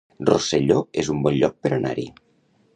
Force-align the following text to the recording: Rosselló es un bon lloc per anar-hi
Rosselló 0.29 0.77
es 1.05 1.13
un 1.17 1.21
bon 1.27 1.37
lloc 1.43 1.61
per 1.67 1.73
anar-hi 1.79 2.09